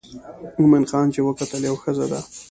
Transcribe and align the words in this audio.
مومن 0.59 0.83
خان 0.89 1.05
چې 1.13 1.19
وکتل 1.23 1.61
یوه 1.69 1.79
ښځه 1.83 2.05
ده. 2.11 2.19